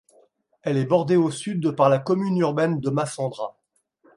Elle 0.63 0.77
est 0.77 0.87
bordée 0.87 1.15
au 1.15 1.29
sud 1.29 1.73
par 1.75 1.87
la 1.87 1.99
commune 1.99 2.35
urbaine 2.37 2.79
de 2.79 2.89
Massandra. 2.89 3.55